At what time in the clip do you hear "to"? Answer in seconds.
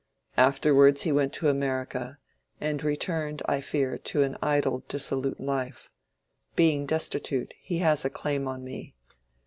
1.33-1.47, 3.99-4.23